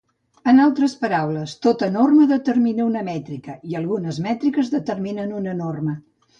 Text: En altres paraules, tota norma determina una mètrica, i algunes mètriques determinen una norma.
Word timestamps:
En 0.51 0.61
altres 0.61 0.95
paraules, 1.01 1.53
tota 1.65 1.89
norma 1.97 2.25
determina 2.33 2.87
una 2.93 3.05
mètrica, 3.11 3.57
i 3.75 3.79
algunes 3.83 4.21
mètriques 4.31 4.75
determinen 4.77 5.41
una 5.45 5.59
norma. 5.65 5.99